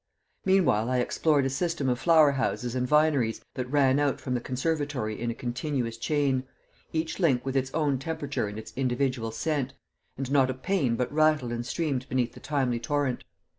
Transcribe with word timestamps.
Meanwhile 0.45 0.89
I 0.89 0.97
explored 0.97 1.45
a 1.45 1.49
system 1.51 1.87
of 1.87 1.99
flower 1.99 2.31
houses 2.31 2.73
and 2.73 2.87
vineries 2.87 3.39
that 3.53 3.69
ran 3.69 3.99
out 3.99 4.19
from 4.19 4.33
the 4.33 4.41
conservatory 4.41 5.21
in 5.21 5.29
a 5.29 5.35
continuous 5.35 5.95
chain 5.95 6.45
each 6.91 7.19
link 7.19 7.45
with 7.45 7.55
its 7.55 7.71
own 7.75 7.99
temperature 7.99 8.47
and 8.47 8.57
its 8.57 8.73
individual 8.75 9.29
scent 9.29 9.75
and 10.17 10.31
not 10.31 10.49
a 10.49 10.55
pane 10.55 10.95
but 10.95 11.13
rattled 11.13 11.51
and 11.51 11.67
streamed 11.67 12.09
beneath 12.09 12.33
the 12.33 12.39
timely 12.39 12.79
torrent. 12.79 13.23